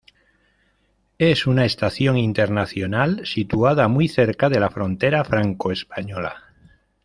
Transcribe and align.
Es 1.19 1.45
una 1.45 1.63
estación 1.63 2.17
internacional 2.17 3.21
situada 3.23 3.87
muy 3.87 4.07
cerca 4.07 4.49
de 4.49 4.59
la 4.59 4.71
frontera 4.71 5.23
franco-española. 5.23 6.41